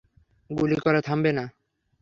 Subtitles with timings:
[0.49, 1.45] গুলি করা থামাবে না!